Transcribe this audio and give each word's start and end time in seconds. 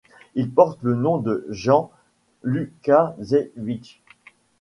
Il 0.33 0.49
porte 0.49 0.81
le 0.81 0.95
nom 0.95 1.19
de 1.19 1.45
Jan 1.49 1.91
Łukasiewicz. 2.43 4.01